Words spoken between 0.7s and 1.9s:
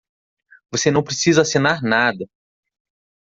Você não precisa assinar